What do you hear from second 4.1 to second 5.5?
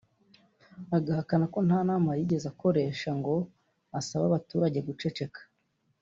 abaturage guceceka